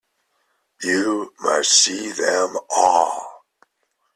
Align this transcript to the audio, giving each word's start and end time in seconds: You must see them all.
You 0.81 1.31
must 1.41 1.69
see 1.71 2.11
them 2.11 2.57
all. 2.75 3.43